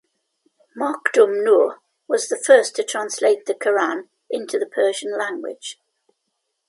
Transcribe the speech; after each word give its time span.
Makhdoom 0.75 1.43
Nooh 1.43 1.75
was 2.07 2.27
the 2.27 2.35
first 2.35 2.75
to 2.75 2.83
translate 2.83 3.45
the 3.45 3.53
Quran 3.53 4.07
into 4.31 4.57
the 4.57 4.65
Persian 4.65 5.15
language. 5.15 5.77